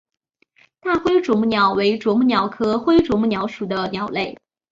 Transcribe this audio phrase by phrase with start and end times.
[0.79, 4.35] 大灰啄木鸟为啄木鸟科灰啄木鸟属的鸟类。